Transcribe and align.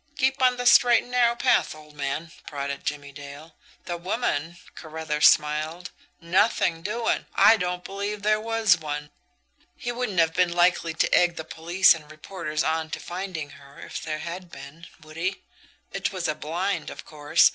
Keep 0.17 0.41
on 0.41 0.57
the 0.57 0.65
straight 0.65 1.03
and 1.03 1.11
narrow 1.11 1.35
path, 1.35 1.75
old 1.75 1.93
man," 1.93 2.31
prodded 2.47 2.83
Jimmie 2.83 3.11
Dale. 3.11 3.53
"The 3.85 3.97
woman?" 3.97 4.57
Carruthers 4.73 5.27
smiled. 5.29 5.91
"Nothing 6.19 6.81
doing! 6.81 7.27
I 7.35 7.55
don't 7.55 7.83
believe 7.83 8.23
there 8.23 8.41
was 8.41 8.79
one 8.79 9.11
he 9.77 9.91
wouldn't 9.91 10.17
have 10.17 10.33
been 10.33 10.53
likely 10.53 10.95
to 10.95 11.13
egg 11.15 11.35
the 11.35 11.43
police 11.43 11.93
and 11.93 12.09
reporters 12.09 12.63
on 12.63 12.89
to 12.89 12.99
finding 12.99 13.51
her 13.61 13.79
if 13.79 14.01
there 14.01 14.17
had 14.25 14.49
been, 14.51 14.87
would 15.01 15.17
he? 15.17 15.43
It 15.91 16.11
was 16.11 16.27
a 16.27 16.33
blind, 16.33 16.89
of 16.89 17.05
course. 17.05 17.49